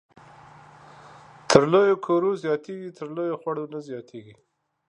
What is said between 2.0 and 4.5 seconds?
کورو زياتېږي، تر لويو خړو نه زياتېږي